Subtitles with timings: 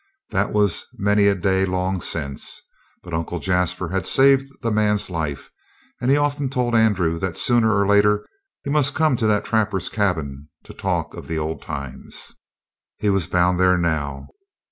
[0.31, 2.63] That was many a day long since,
[3.03, 5.51] but Uncle Jasper had saved the man's life,
[6.01, 8.25] and he had often told Andrew that, sooner or later,
[8.63, 12.33] he must come to that trapper's cabin to talk of the old times.
[12.97, 14.27] He was bound there now.